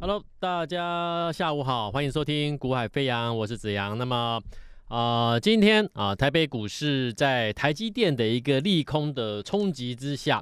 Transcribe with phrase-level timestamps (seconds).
[0.00, 3.98] Hello，大家下午好，欢迎收听《股海飞扬》，我是子阳。
[3.98, 4.40] 那么，
[4.86, 10.40] 啊、今天啊，台北股市在台积电的一个利空的冲击之下，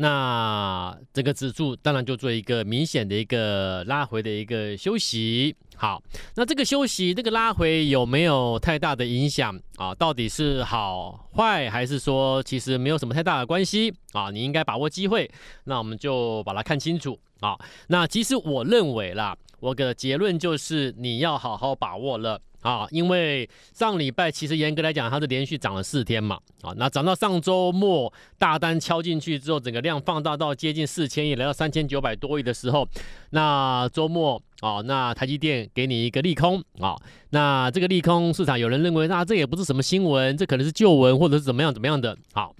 [0.00, 5.56] 那这个指数当然就做一个明显的一个拉回的一个休息。
[5.76, 6.00] 好，
[6.36, 9.92] 那这个休息，这个拉回有没有太大的影响啊？
[9.94, 14.30] 到底是好坏，还是说其实没有什么太大的关系啊？
[14.30, 15.28] 你应该把握机会，
[15.64, 17.18] 那我们就把它看清楚。
[17.40, 17.58] 啊，
[17.88, 32.88] 那其实我认为啦，我的结论就是你要好好把握了啊，因为上礼拜其实严格来讲，它是连续涨了四天嘛，啊，那涨到上周末大单敲进去之后，整个量放大到接近四千亿，来到三千九百多亿的时候，
[33.30, 36.96] 那周末啊，那台积电给你一个利空啊，
[37.30, 42.54] 那这个利空市场有人认为，那这也不是什么新闻，这可能是旧闻或者是怎么样怎么样的，好。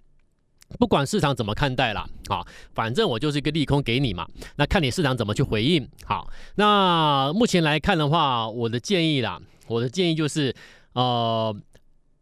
[0.78, 2.44] 不管市场怎么看待啦，啊，
[2.74, 5.88] 反正我就是一个利空给你嘛，那看你市场怎么去回应。
[6.04, 10.54] 好，那目前来看的话，我的建议啦，我的建议就是，
[10.94, 11.54] 呃，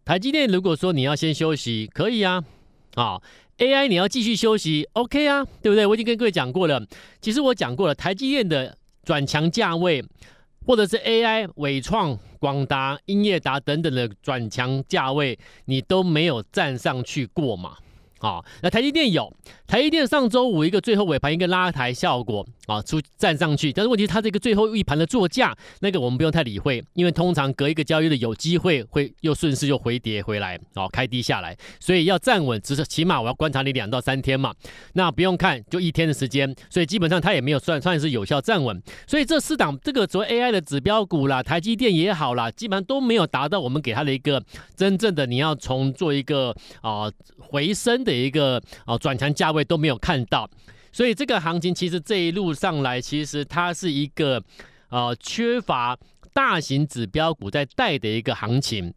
[0.05, 2.44] 台积电如果说你要先休息，可以啊，
[2.94, 3.20] 啊
[3.58, 5.86] ，AI 你要继续休息，OK 啊，对不对？
[5.86, 6.84] 我已经跟各位讲过了，
[7.20, 10.05] 其实我讲过了，台积电的转强价位，
[10.67, 17.77] 或者是 AI 纬创、广达、英业达等等的转强价位，你都没有站上去过嘛。
[18.20, 19.31] 啊，那台积电有，
[19.67, 34.55] 台积电上周五一个最后尾盘一个拉抬效果啊，出站上去，但是问题是它这个最后一盘的作价，那个我们不用太理会，因为通常隔一个交易日有机会会又顺势又回跌回来，哦，开低下来，所以要站稳，只是起码我要观察你两到三天嘛，
[34.95, 44.42] 那不用看，就一天的时间，所以基本上它也没有算算是有效站稳，所以这四档这个所谓 AI 的指标股啦，台积电也好啦，基本上都没有达到我们给它的一个
[44.75, 48.06] 真正的你要从做一个啊、回升。
[48.07, 50.49] 的一个啊转强价位都没有看到，
[50.93, 54.43] 所以这个行情其实这一路上来，其实它是一个
[54.89, 55.98] 啊缺乏
[56.33, 58.95] 大型指标股在带的一个行情。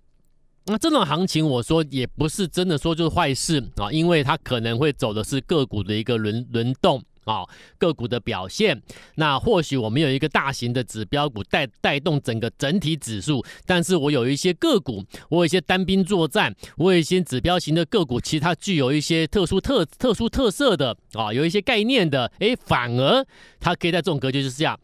[0.65, 7.03] 那这种行情，我说也不是真的说就是坏事啊，因为它可能会走的是个股的一个轮轮动。
[7.29, 7.45] 啊，
[7.77, 8.81] 个股的表现，
[9.15, 23.23] 那或许我们有一个大型的指标股带带动整个整体指数，但是我有一些个股，我有一些单兵作战，我有一些指标型的个股，其实它具有一些特殊特特殊特色的啊，有一些概念的，哎，反而
[23.59, 24.75] 它可以在这种格局之下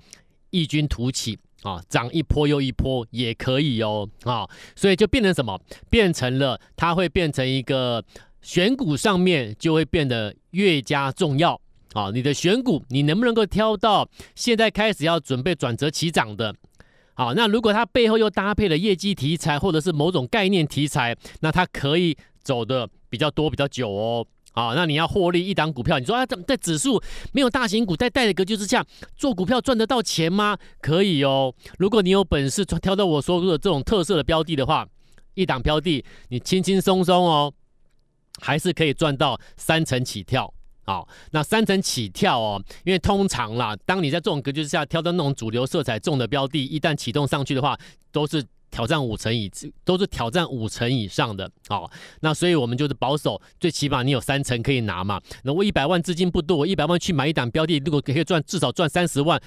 [0.52, 5.60] 异军突起啊，涨一波又一波也可以哦啊，所以就变成什么？
[5.90, 8.04] 变成了它会变成一个
[8.44, 11.60] 选股上面就会变得越加重要。
[11.96, 16.54] 啊，你的选股，你能不能够挑到现在开始要准备转折起涨的？
[17.14, 24.28] 好，那如果它背后又搭配了业绩题材或者是某种概念题材，那它可以走的比较多、比较久哦。
[24.52, 27.02] 好，那你要获利一档股票，你说啊，怎么在指数
[27.32, 28.86] 没有大型股在带的格局之下
[29.16, 30.58] 做股票赚得到钱吗？
[30.82, 31.56] 可以哦。
[31.80, 34.86] 如果你有本事挑到我说的这种特色的标的的话，
[35.36, 37.54] 一档标的你轻轻松松哦，
[38.42, 40.54] 还是可以赚到三成起跳。
[40.86, 47.78] 好，那三层起跳哦，因为通常啦，当你在这种格局之下挑到那种主流色彩重的标的，一旦启动上去的话，
[48.12, 49.52] 都是挑战五成以，
[49.84, 51.50] 都是挑战五成以上的。
[51.68, 51.90] 好，
[52.22, 55.20] 那所以我们就是保守，最起码你有三层可以拿嘛。
[55.44, 59.42] 那我一百万资金不多，我一百万去买一档标的，如果可以赚至少赚三十万。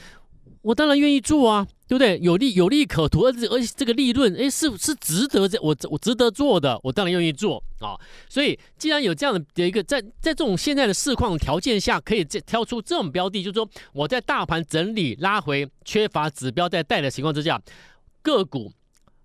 [0.62, 2.18] 我当然愿意做啊，对不对？
[2.20, 7.96] 有利有利可图，而且而且这个利润，哎，是是值得这我我值得做的，我当然愿意做啊。
[8.28, 17.58] 所以既然有这样的一个在在这种现在的市况条件下，可以这挑出这种标的，就是说我在大盘整理拉回、缺乏指标在带的情况之下，
[18.20, 18.70] 个股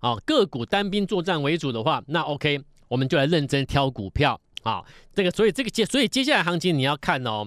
[0.00, 2.58] 啊个股单兵作战为主的话，那 OK，
[2.88, 4.82] 我们就来认真挑股票啊。
[5.12, 7.46] 这个所以这个接所以接下来行情你要看哦，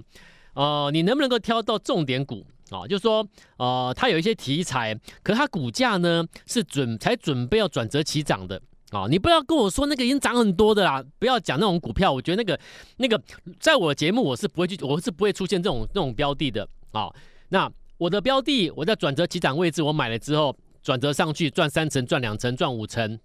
[0.54, 2.46] 呃，你能不能够挑到重点股？
[2.70, 3.26] 啊、哦，就是说，
[3.58, 8.62] 呃，它有一些题材，可它股价呢是准才准备要转折起涨的
[8.92, 9.08] 啊、哦！
[9.10, 12.60] 你不要跟我说那个已经涨很多的啦，不要讲那种股票，我觉得那个
[12.98, 13.22] 那个，
[13.60, 17.16] 在我节目我是不会去，我是不会出现这种这种标的的啊、哦。
[17.50, 23.18] 那我的标的，我在转折起涨位置，我买了之后转折上去赚三成、赚两成、赚五成，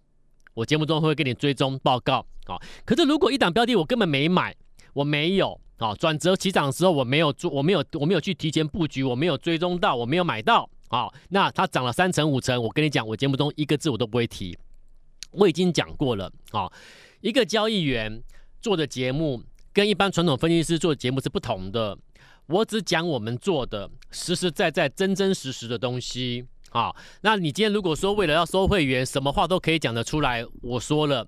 [0.54, 2.62] 我节目中会给你追踪报告啊、哦。
[2.84, 4.54] 可是如果一档标的我根本没买，
[4.92, 5.60] 我没有。
[5.82, 10.70] 啊，转折起涨的时候我没有做，我没有，我没有去提前布局，我没有追踪到，我没有买到。
[10.88, 14.56] 好，那它涨了三成五成，我跟你讲，我节目中一个字我都不会提，
[15.32, 16.30] 我已经讲过了。
[16.52, 16.70] 啊，
[17.20, 18.22] 一个交易员
[18.60, 19.42] 做的节目
[19.72, 21.98] 跟一般传统分析师做的节目是不同的，
[22.46, 26.46] 我只讲我们做的实实在在、真真实实的东西。
[26.70, 31.26] 好，那你今天如果说为了要收会员，什么话都可以讲得出来，我说了，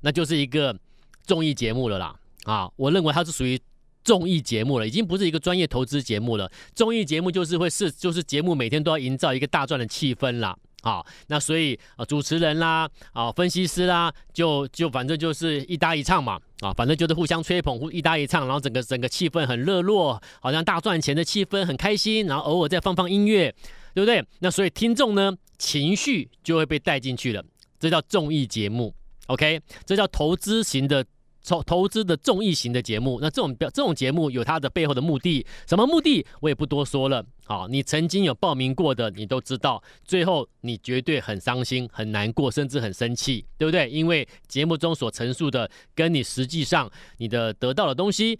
[0.00, 0.74] 那就是一个
[1.22, 2.16] 综艺节目了啦。
[2.44, 3.60] 啊，我认为它是属于。
[4.08, 6.50] 综艺节目了，已经不是一个专业投资节目了。
[6.74, 10.56] 综艺节目就是会是就是节目每天都要营造一个大赚的气氛啦。
[10.80, 23.54] 好，那所以啊，主持人啦，啊，分析师啦，就就反正就是一搭一唱嘛，啊，反正就是互相吹捧，一搭一唱，然后整个整个气氛很热络，好像大赚钱的气氛很开心，然后偶尔再放放音乐，
[23.92, 24.24] 对不对？
[24.38, 27.44] 那所以听众呢，情绪就会被带进去了，
[27.78, 28.94] 这叫综艺节目
[29.26, 29.60] ，OK？
[29.84, 31.04] 这叫投资型的。
[31.48, 37.24] 投投资的综艺型的节目，那这种表这种节目有它的背后的目的，什么目的我也不多说了。
[37.46, 43.88] 好，你曾经有报名过的，你都知道，最后你绝对很伤心、很难过，甚至很生气，对不对？
[43.88, 48.38] 因为节目中所陈述的，跟你实际上你的得到的东西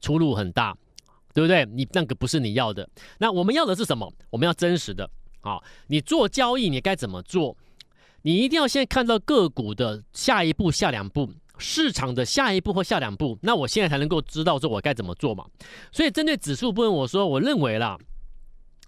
[0.00, 0.76] 出入很大，
[1.32, 1.64] 对不对？
[1.66, 2.88] 你那个不是你要的。
[3.18, 4.12] 那我们要的是什么？
[4.30, 5.08] 我们要真实的。
[5.40, 7.56] 好，你做交易，你该怎么做？
[8.22, 11.30] 你一定要先看到个股的下一步、下两步。
[11.58, 15.44] 市场的下一步或下两步，那我现在才能够知道说我该怎么做嘛。
[15.92, 17.96] 所以针对指数部分，我说我认为啦，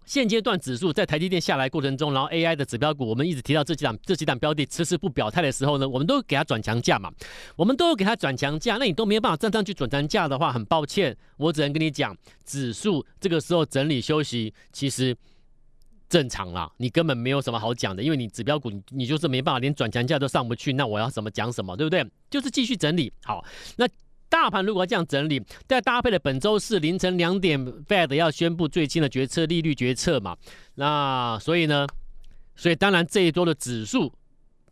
[0.05, 7.11] 现阶段指数在台积电下来过程中，然后 AI 的指标股，我们一直提到这几档这几档标的迟迟不表态的时候呢，我们都给它转强价嘛，
[7.57, 15.17] 我们都给它转强价，那你都没有办法站上去转强价的话，很抱歉，我只能跟你讲，指数这个时候整理休息，其实。
[16.09, 22.05] 正常啦，你根本没有什么好讲的，因为你指标股你，你就是没办法，连转强价都上不去，那我要怎么讲什么，对不对？
[22.31, 23.13] 就是继续整理。
[23.25, 23.45] 好，
[23.77, 23.89] 那
[24.29, 30.37] 大盘如果要这样整理，再搭配了本周四凌晨两点，Fed 要宣布最新的决策利率决策嘛，
[30.75, 31.87] 那所以呢，
[32.55, 34.13] 所以当然这一周的指数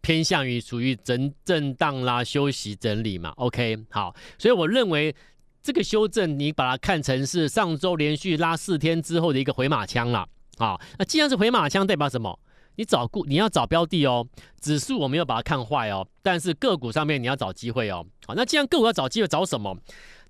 [0.00, 3.30] 偏向于属于整震荡啦、休息整理嘛。
[3.36, 5.14] OK，好，所以我认为
[5.62, 10.26] 这个修正你把它看成是上周连续拉四天之后的一个回马枪啦。
[10.58, 12.38] 啊，那既然是回马枪，代表什么？
[12.76, 14.26] 你找股，你要找标的哦。
[14.60, 18.04] 指数我没有把它看坏哦，但是个股上面你要找机会哦。
[18.26, 19.76] 好，那既然个股要找机会，找什么？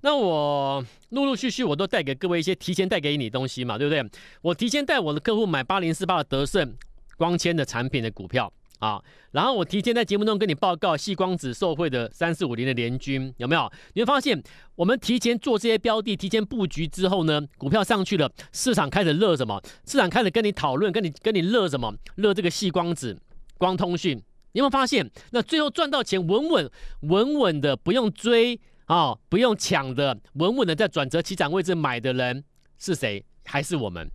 [0.02, 4.04] 那我陆陆续续我都带给各位一些提前带给你东西嘛，对不对？
[4.42, 6.76] 我提前带我的客户买八零四八的德胜
[7.16, 8.52] 光纤的产品的股票。
[8.80, 13.70] 啊，然后我提前在节目中跟你报告细光子受惠的三四五零的联军有没有？
[13.94, 14.42] 你会发现，
[14.74, 19.62] 我们提前做这些标的，提前布局之后呢，股票上去了，市场开始热什么？
[19.86, 21.94] 市场开始跟你讨论，跟你跟你热什么？
[22.16, 23.18] 热这个细光子、
[23.56, 24.16] 光通讯。
[24.52, 25.10] 你有没有发现？
[25.30, 26.70] 那最后赚到钱，稳稳
[27.00, 32.44] 稳稳的，不用追啊，不用抢的，稳稳的在转折起涨位置买的人
[32.78, 33.24] 是谁？
[33.44, 34.08] 还是我们？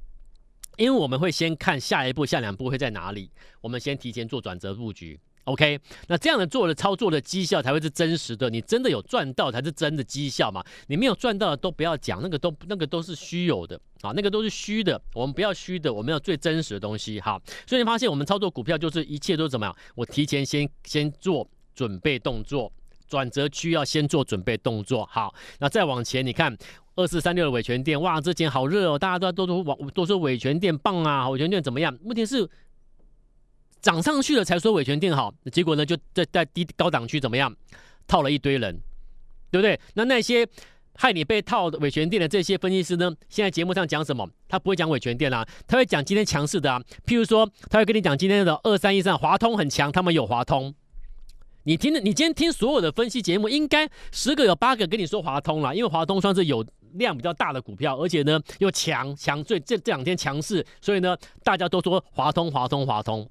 [0.80, 3.30] 因为我们会先看下一步、下两步会在哪里，
[3.60, 5.78] 我们先提前做转折布局，OK？
[6.08, 10.64] 那这样的做的操作的绩效才会是真实的，你真的有赚到才是真的绩效嘛？
[10.88, 17.20] 你没有赚到的都不要讲，那个都那个都是虚有的啊，那个都是虚的，我们不要虚的，我们要最真实的东西。
[17.20, 19.76] 好，所以你发现我们操作股票就是一切都是怎么样？
[19.96, 21.46] 我提前先先做
[21.76, 22.72] 准备动作，
[23.06, 25.06] 转折区要先做准备动作。
[25.12, 26.58] 好，那再往前你看。
[27.00, 31.98] 二四三六的伟诠电，哇，这间好热哦，大家都都都往都说伟诠电棒啊，伟诠电怎么样？
[32.04, 32.46] 问题是
[33.80, 37.56] 涨上去了才说伟诠电好，结果呢就在在低高档区怎么样？
[38.06, 38.78] 套了一堆人，
[39.50, 39.80] 对不对？
[39.94, 40.46] 那那些
[40.96, 43.10] 害你被套的伟诠电的这些分析师呢？
[43.30, 44.30] 现在节目上讲什么？
[44.50, 50.76] 他不会讲伟诠电啊，他会讲今天强势的啊，譬如说他会跟你讲今天的二三一三华通很强，他们有华通。
[51.64, 56.66] 你听的，你今天听所有的分析节目，应该十个有八个跟你说华通了，因为华通算是有。
[56.94, 63.28] 量比较大的股票，而且呢又强强，所以这这两天强势，所以呢大家都说华通华通华通，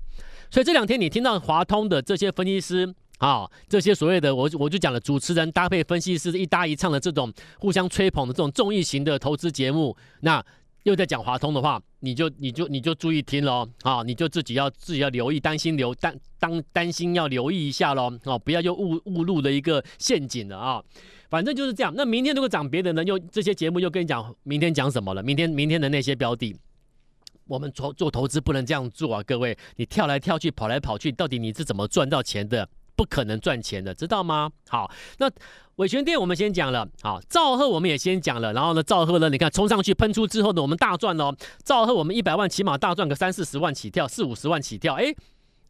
[0.51, 10.45] 所以这两天你听到华通的这些分析师啊，这些所谓的我我就讲了主持人搭配分析师一搭一唱的这种互相吹捧的这种综艺型的投资节目，那
[10.89, 20.83] 又在讲华通的话，你就你就你就注意听喽啊，你就自己要自己要留意，担心留担当担心要留意一下喽啊，不要就误误入了一个陷阱了啊。
[21.29, 21.93] 反正就是这样。
[21.95, 23.05] 那明天如果涨别的呢？
[23.05, 25.23] 又这些节目又跟你讲明天讲什么了？
[25.23, 26.57] 明天明天的那些标的，
[27.47, 29.23] 我们做做投资不能这样做啊！
[29.23, 32.67] 各位，你跳来跳去，跑来跑去，到底你是怎么赚到钱的？
[32.99, 34.51] 不可能赚钱的，知道吗？
[34.69, 35.31] 好，那
[35.77, 38.53] 伟权店我们先讲了，好，兆赫我们也先讲了。
[38.53, 41.33] 然后呢，兆赫呢，你看冲上去喷出之后呢，我们大赚哦。
[41.65, 45.15] 兆赫我们一百万起码大赚个三四十万起跳，四五十万起跳，哎。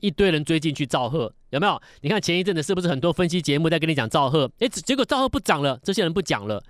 [0.00, 1.82] 一堆人追进去兆赫，有没有？
[2.02, 4.48] 你看前一阵子是不是很多分析节目在跟你讲兆赫？
[4.60, 6.62] 哎，结果兆赫不涨了，这些人不讲了，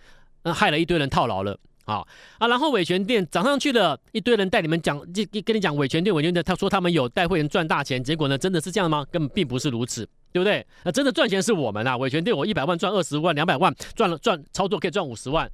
[0.44, 1.58] 那害了一堆人套牢了。
[1.84, 9.04] 好啊，然后伟权店涨上去了，一堆人带你们讲，就跟你讲伟权店、伟权店，他说他们有带会员赚大钱，结果呢，真的是这样吗？
[9.10, 10.64] 根本并不是如此，对不对？
[10.84, 15.50] 那真的赚钱是我们啊，伟权店我一百万赚二十万、两百万，赚了赚操作可以赚五十万，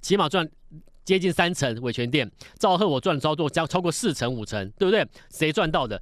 [0.00, 0.48] 起码赚
[1.04, 1.74] 接近三成。
[1.82, 5.06] 伟诠电、兆赫我赚操作将超过四成、五成，对不对？
[5.30, 6.00] 谁赚到的？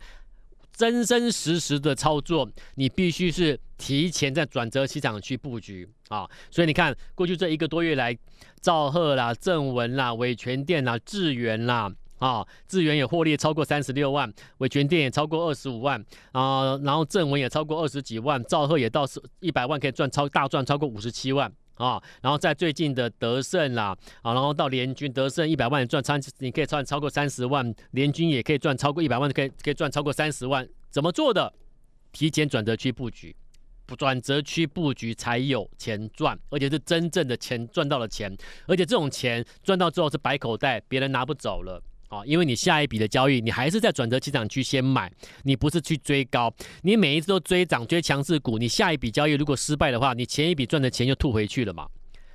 [0.73, 6.29] 真真实实的操作，你必须是提前在转折起涨去布局啊。
[6.51, 8.15] 所以你看，过去这一个多月来，
[8.61, 11.91] 兆赫啦、正文啦、伟权店啦、智源啦。
[12.19, 31.53] 啊，智源也获利超过三十六万，伟诠电也超过二十五万啊，然后正文也超过二十几万，兆赫也到是一百万可以赚超大赚超过五十七万啊，然后在最近的德胜啦啊，然后到联军德胜一百万赚三你可以赚超过三十万，联军也可以赚超过一百万可以可以赚超过三十万，怎么做的？
[32.13, 33.37] 提前转折区布局，
[33.99, 38.35] 转折区布局才有钱赚，而且是真正的钱赚到了钱，
[38.67, 41.83] 而且这种钱赚到之后是白口袋，别人拿不走了。
[42.17, 45.11] 啊，因为你下一笔的交易，你还是在转折期涨区先买，
[45.43, 51.87] 你不是去追高，你每一次都追涨追强势股，你下一笔交易如果失败的话，你前一笔赚的钱就吐回去了嘛？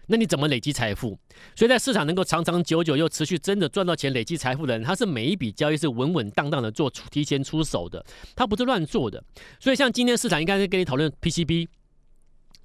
[0.07, 1.17] 那你怎么累积财富？
[1.55, 9.23] 所以在市场能够长长久久又持续真的赚到钱、累积财富的人，他是每一笔交易是稳稳当当的做出，提前出手的，他不是乱做的。
[9.59, 11.67] 所以像今天市场应该是跟你讨论 PCB。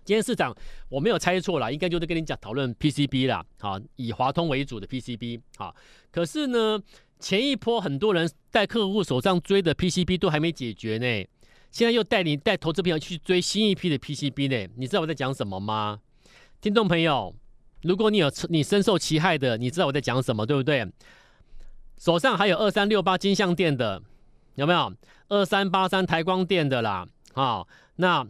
[0.07, 0.55] 今天市场
[0.89, 5.75] 我没有猜错啦，应该就是跟你讲讨论 PCB 啦，好，以华通为主的 PCB，好，
[6.13, 6.81] 可是呢，
[7.19, 11.29] 前一波很多人带客户手上追的 PCB 都还没解决呢，
[11.73, 15.99] 现在又带你带投资朋友去追新一批的 PCB 呢，你知道我在讲什么吗？
[16.61, 17.35] 听众朋友，
[17.83, 20.87] 如果你有你深受其害的，你知道我在讲什么，对不对？
[21.99, 24.01] 手上还有二三六八金像电的，
[24.55, 24.93] 有没有？
[25.31, 28.25] 二三八三台光电的啦，好，那。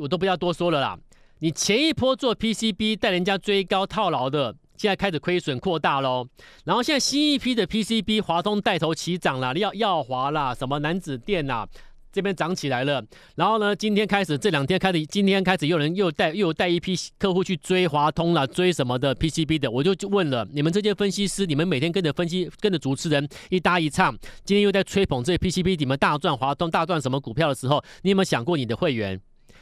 [0.00, 0.98] 我都不要多说了啦。
[1.40, 6.26] 你前一波做 PCB 带人家追高套牢的，现在开始亏损扩大喽。
[6.64, 11.66] 然后现在新一批的 PCB，华通带头起涨了，耀耀华啦，什么南子电呐，
[12.12, 13.02] 这边涨起来了。
[13.36, 24.14] 然后呢，今天开始这两天开始，今天开始有人又带又带一批客户去追华通了，追什么的 PCB 的，我就问了，你们这些分析师，你们每天跟着分析，跟着主持人一搭一唱，
[24.44, 29.18] 今天又在吹捧这些 PCB，你们大赚华通，大赚什么股票的时候，你有没有想过你的会员？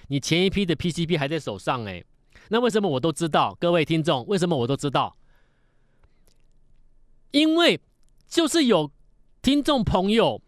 [0.08, 2.02] 你前一批的 PCB 还在手上哎，
[2.48, 3.56] 那为什么我都知道？
[3.60, 5.16] 各位听众，为什么我都知道？
[7.30, 7.80] 因为
[8.26, 8.90] 就是有
[9.42, 10.42] 听众朋友，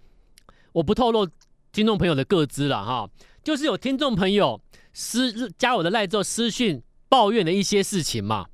[0.72, 1.28] 我不透露
[1.72, 3.10] 听众朋友的个资了哈，
[3.44, 4.60] 就是有听众朋友
[4.92, 8.46] 私加我的赖之后私讯抱怨的一些事情嘛，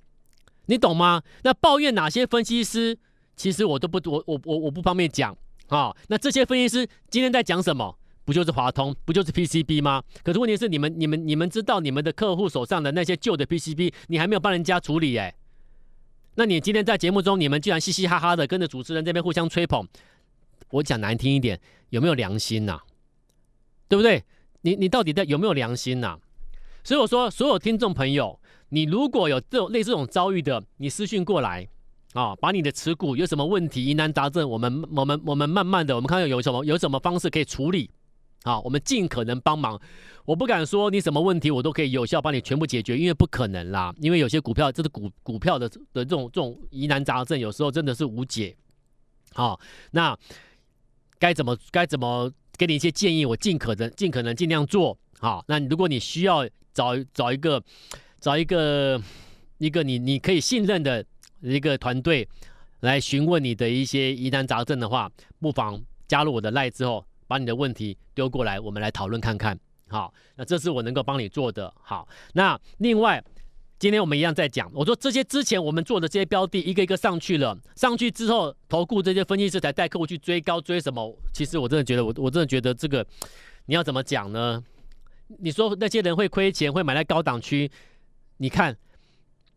[0.67, 1.23] 你懂吗？
[1.45, 2.99] 那抱怨哪些分析师？
[3.37, 5.37] 其实我都不我我我我不方便讲
[5.69, 5.95] 啊。
[6.09, 7.97] 那这些分析师今天在讲什么？
[8.27, 10.03] 不就是华通，不就是 PCB 吗？
[10.25, 15.33] 可是问题是，你们、你们、你们知道，你们的客户手上的那些旧的 PCB，你还没有帮人家处理哎。
[16.35, 19.87] 那你今天在节目中，你们居然嘻嘻哈哈的跟着主持人这边互相吹捧，
[20.71, 22.81] 我讲难听一点，有没有良心呐？
[23.89, 24.25] 对不对？
[24.63, 26.19] 你你到底在有没有良心呐？
[26.83, 28.41] 所以我说，所有听众朋友，
[28.71, 31.69] 你如果有这种类似这种遭遇的，你私讯过来
[32.15, 37.89] 啊，把你的持股有什么问题、疑难杂症，我们、我们、我们慢慢的，我们看看有什么有什么方式可以处理。
[38.47, 39.77] 好，我们尽可能帮忙。
[40.25, 43.93] 我不敢说你什么问题我都可以有效帮你全部解决，因为不可能啦。
[44.01, 48.57] 因为有些股票，这是股股票的的这种这种疑难杂症，有时候真的是无解。
[49.33, 49.59] 好，
[49.91, 50.17] 那
[51.19, 53.27] 该怎么该怎么给你一些建议？
[53.27, 54.97] 我尽可能尽可能尽量做。
[55.19, 57.61] 好，那如果你需要找找一个
[58.21, 59.03] 找一个
[59.59, 61.05] 一个你你可以信任的
[61.41, 62.29] 一个团队
[62.79, 65.11] 来询问你的一些疑难杂症的话，
[65.41, 67.05] 不妨加入我的赖之后。
[67.27, 69.59] 把你的问题丢过来，我们来讨论看看。
[69.89, 71.73] 好，那这是我能够帮你做的。
[71.81, 73.23] 好，那另外，
[73.79, 81.17] 今天我们一样在讲，我说这些之前我们做的这些标的，一个一个上去了，上去之后，投顾这些分析师才带客户去追高追什么？
[81.33, 83.07] 其实我真的觉得，我我真的觉得这个，
[83.67, 84.63] 你要怎么讲呢？
[85.39, 87.71] 你说那些人会亏钱，会买在高档区？
[88.39, 88.77] 你看，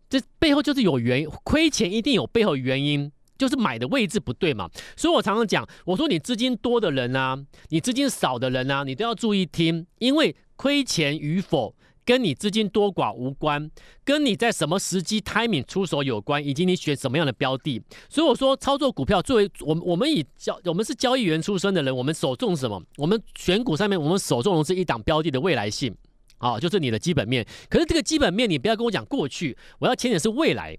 [0.10, 3.12] 这背后就是有原因，亏钱一定有背后原因。
[3.40, 7.36] 就是买的位置不对嘛，所以我常常讲，我说你资金多的人啊，
[7.70, 13.72] 你资金少的人啊，你都要注意听，因为亏钱与否跟你资金多寡无关，
[14.04, 17.82] 跟你在什么时机 timing 出手有关，以及你选什么样的标的。
[18.10, 22.84] 所以我说，操作股票作为我们，我们以交我们是交易员出身的人，我们首重什么？
[22.98, 25.96] 我们选股上面，我们首重的是一档标的的未来性，
[26.40, 27.46] 啊，就是你的基本面。
[27.70, 30.78] 可是这个基本面，你不要跟我讲过去，我要牵的是未来。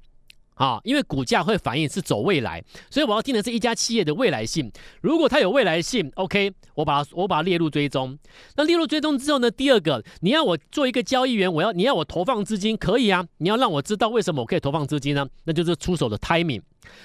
[0.60, 4.70] 啊，因为股价会反映是走未来，所以我要听的是一家企业的未来性。
[5.00, 8.18] 如果它有未来性，OK，我把它我把它列入追踪。
[8.56, 13.26] 那列入追踪之后呢，第二个，你要我做一个交易员，我要你要我投放资金，可以啊。
[13.38, 15.26] 你要让我知道为什么我可以投放资金呢？
[15.44, 16.60] 那就是出手的 timing。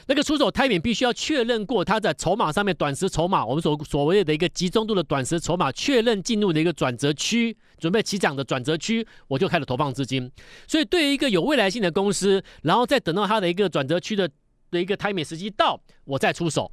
[0.08, 10.32] 那个出手 timing 必须要确认过，它在筹码上面短时筹码，我们所所谓的一个集中度的短时筹码确认进入的一个转折区，准备起涨的转折区，我就开始投放资金。
[10.68, 14.30] 所以对于一个有未来性的公司，然后再等到它的一个转折区的
[14.72, 16.72] 的一个 timing 时机到，我再出手。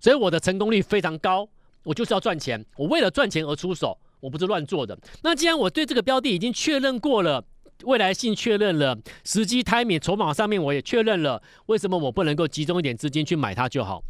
[0.00, 1.48] 所以我的成功率非常高。
[1.84, 4.98] 我就是要赚钱，我为了赚钱而出手，我不是乱做的。
[5.22, 7.42] 那既然我对这个标的已经确认过了，
[7.84, 14.02] 未来性确认了，时机、timing、筹码上面我也确认了，为什么我不能够集中一点资金去买它就好？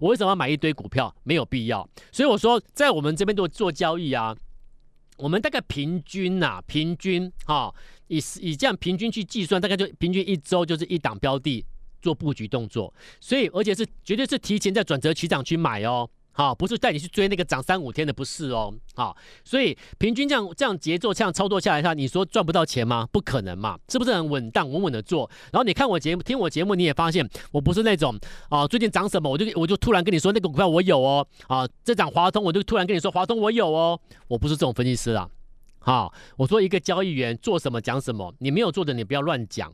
[0.00, 1.14] 我为什么要买一堆股票？
[1.22, 1.88] 没有必要。
[2.10, 4.34] 所以我说，在我们这边做做交易啊，
[5.20, 7.72] 我们大概平均呐、平均哈、
[8.08, 11.64] 以以这样平均去计算，大概就平均一周就是一档标的
[12.00, 12.92] 做布局动作。
[13.20, 16.08] 所以，而且是绝对是提前在转折起涨去买哦。
[16.40, 18.72] 好，不是带你去追那个涨三五天的，不是哦。
[18.94, 23.06] 好，所以平均这样这样节奏这样操作下来的话，你说赚不到钱吗？
[23.12, 25.30] 不可能嘛，是不是很稳当稳稳的做？
[25.52, 28.18] 然后你看我节目，听我节目，你也发现我不是那种
[28.48, 31.26] 啊，最近涨什么我就我就突然跟你说那个股票我有哦。
[31.46, 34.00] 啊，这涨华通我就突然跟你说华通我有哦。
[34.26, 35.28] 我不是这种分析师啊。
[35.80, 39.70] 好，我说一个交易员做什么讲什么，你没有做的你不要乱讲。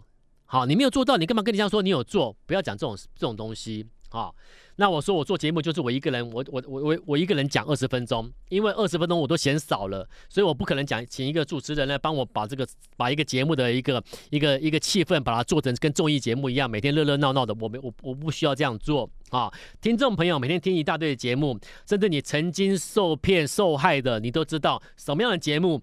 [0.47, 2.37] 好，你没有做到，你干嘛跟你这样说你有做？
[2.45, 3.87] 不要讲这种这种东西。
[4.09, 4.35] 好。
[4.79, 17.57] 那我说我做节目就是我一个人，我我我我我一个人讲二十分钟，因为二十分钟我都嫌少了，所以我不可能讲请一个主持人来帮我把这个把一个节目的一个一个一个气氛把它做成跟综艺节目一样，每天热热闹闹的。
[17.59, 19.51] 我没我我不需要这样做啊！
[19.81, 21.59] 听众朋友每天听一大堆的节目，
[21.89, 25.81] 甚至你曾经受骗受害的，你都知道什么样的节目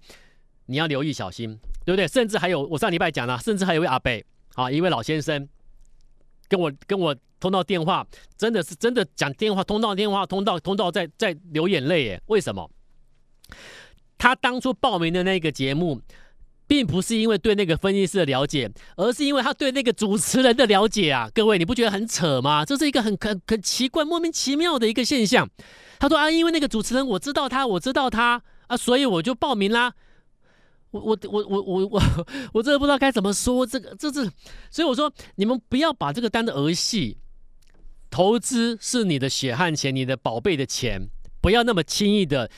[0.66, 2.06] 你要留意小心，对不对？
[2.06, 4.10] 甚至还有我上礼拜讲了，甚至还有一位阿伯
[4.54, 5.48] 啊，一位老先生
[6.48, 7.14] 跟我跟我。
[7.40, 8.06] 通到电话，
[8.38, 12.22] 真的是真的讲电话，通到电话，通到通到在在流眼泪耶？
[12.28, 12.70] 为什么？
[14.16, 16.00] 他当初报名的那个节目，
[16.66, 21.28] 并不是因为对那个分析师的了解，而是因为他对那个主持人的了解啊！
[21.34, 22.64] 各位，你不觉得很扯吗？
[22.64, 25.46] 这是一个很很很奇怪、莫名其妙的一个现象。
[25.98, 29.92] 他说啊，因为那个主持人我知道他，我知道他啊，所以我就报名啦。
[31.00, 34.30] 我我我我我我我真的不知道该怎么说这个，这是
[34.70, 37.18] 所以我说，你们不要把这个当的儿戏。
[38.10, 41.08] 投资是你的血汗钱，你的宝贝的钱，
[41.40, 42.48] 不要那么轻易的，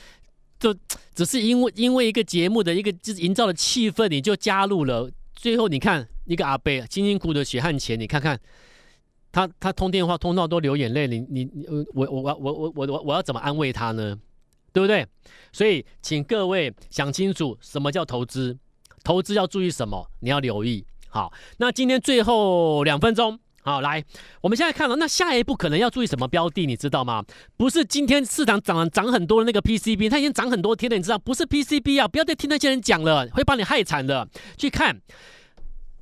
[0.59, 0.71] 就
[1.15, 5.09] 只是因为因为一个节目的一个就是营造的气氛，你就加入了。
[5.33, 8.39] 最后你看一个阿贝辛辛苦苦的血汗钱，你看看
[9.31, 11.49] 他他通电话通到都流眼泪，你你
[11.95, 14.15] 我我我我我我我要怎么安慰他呢？
[14.77, 15.07] 对不对？
[15.51, 18.55] 所以请各位想清楚什么叫投资，
[19.03, 20.85] 投资要注意什么，你要留意。
[21.09, 23.39] 好，那今天最后两分钟。
[23.63, 24.05] 好，来，
[24.39, 27.25] 我们现在看了，那下一步可能要注意什么标的，你知道吗？
[27.57, 31.17] 不是今天市场涨涨很多的那个 PCB，它已经涨很多天了，你知道？
[31.17, 34.29] 不是 PCB 啊，不要再听那些人讲了，会把你害惨的。
[34.57, 35.01] 去看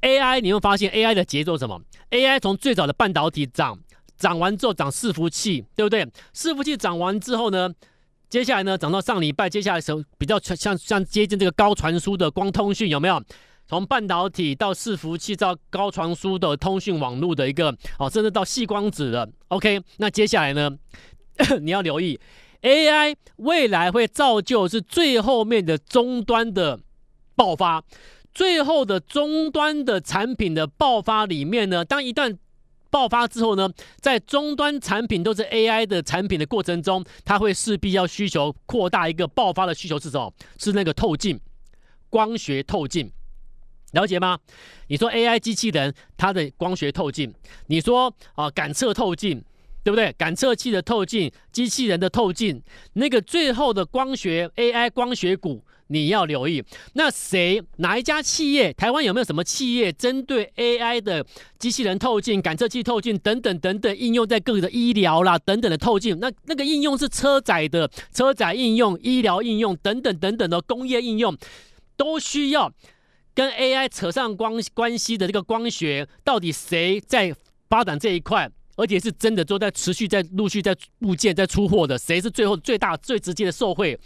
[0.02, 3.80] AI，你会发现 AI 的节奏什么？AI 从最早的半导体涨，
[4.18, 6.06] 涨完之后涨伺服器，对不对？
[6.34, 7.72] 伺服器涨完之后呢，
[8.36, 13.24] 接下来呢涨到上礼拜，接下来时候比较像像接近这个高传输的光通讯，有没有？
[13.66, 20.70] 从半导体到伺服器到高传输的通讯网络的一个哦，甚至到细光子的，OK，那接下来呢，
[21.62, 22.20] 你要留意
[22.62, 26.78] AI 未来会造就是最后面的终端的
[27.38, 27.82] 爆发，
[28.34, 32.36] 最后的终端的产品的爆发里面呢，当一旦
[32.96, 40.34] 爆发之后呢，在终端产品都是 AI 的产品的过程中，它会势必要需求扩大一个爆发的需求是什么？
[40.58, 41.38] 是那个透镜，
[42.10, 43.12] 光学透镜。
[43.92, 44.40] 了解吗？
[44.88, 47.34] 你说 AI 机器人它的光学透镜，
[47.68, 49.44] 你说啊感测透镜，
[49.84, 50.14] 对不对？
[50.14, 56.64] 感测器的透镜，机器人的透镜，那个最后的光学 AI 光学股你要留意。
[56.94, 58.74] 那谁哪一家企业？
[58.74, 61.26] 台湾有没有什么企业针对 AI 的
[61.60, 66.20] 机器人透镜、感测器透镜等等等等应用在各个的医疗啦等等的透镜？
[66.20, 71.38] 那那个应用是车载的车载应用、医疗应用等等等等的工业应用
[71.96, 72.72] 都需要。
[73.34, 77.36] 跟 AI 扯上关关系的这个光学，到底谁在
[77.70, 78.50] 发展这一块？
[78.78, 83.98] 而且是真的都在持续在陆续在部件在出货的，谁是最后最大最直接的受惠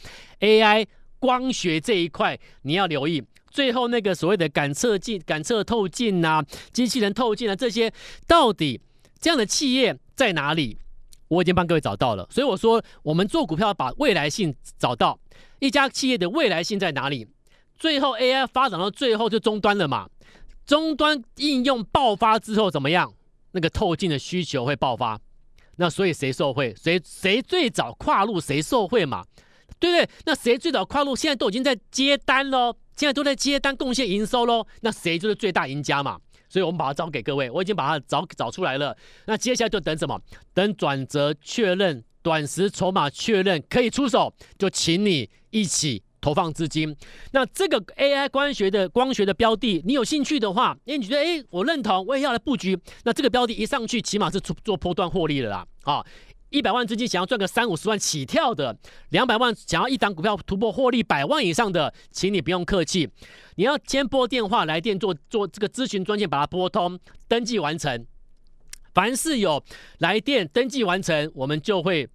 [0.42, 0.86] ？AI
[1.20, 3.24] 光学这一块你要留意。
[3.52, 7.92] 最后那个所谓的感测镜、感测透镜啊、机器人透镜啊这些，
[8.28, 8.80] 到底
[9.20, 10.78] 这样的企业在哪里？
[11.28, 12.28] 我已经帮各位找到了。
[12.30, 15.20] 所以我说，我们做股票把未来性找到，
[15.60, 17.28] 一家企业的未来性在哪里？
[17.78, 20.10] 最后 AI 发展到最后就终端了嘛，
[20.66, 23.14] 终端应用爆发之后怎么样？
[23.52, 25.20] 那个透镜的需求会爆发，
[25.78, 26.76] 那所以谁受惠？
[26.80, 29.26] 谁谁最早跨入谁受惠嘛？
[29.80, 30.10] 对不对？
[30.26, 31.16] 那谁最早跨入？
[31.16, 36.20] 现在都已经在接单喽，现在都在接单贡献营收喽，那谁就是最大赢家嘛？
[36.50, 38.96] 所以我们把它招给各位，我已经把它找找出来了。
[39.26, 40.20] 那接下来就等什么？
[40.54, 46.04] 等转折确认，短时筹码确认可以出手，就请你一起。
[46.22, 46.94] 投放资金，
[47.32, 56.06] 那这个 AI 光学的光学的标的，你有兴趣的话，因为你觉得哎，我认同，我也要来布局，那这个标的一上去，起码是做做波段获利了啦，啊，
[56.50, 58.76] 一百万资金想要赚个三五十万起跳的，
[59.10, 63.10] 两百万想要一档股票突破获利百万以上的，请你不用客气，
[63.56, 68.06] 你要先拨电话来电做做这个咨询专线，把它拨通，登记完成。
[68.94, 69.64] 凡是有
[70.00, 72.10] 来电登记完成，我们就会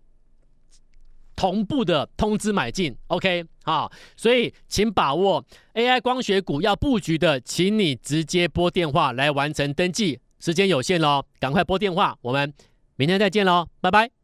[1.37, 2.97] 同步的通知买进。
[3.07, 5.45] OK，好，所以请把握
[5.75, 12.53] AI 光学股要布局的，请你直接拨电话来完成登记，时间有限喽，赶快拨电话，我们
[12.97, 14.24] 明天再见喽，拜拜。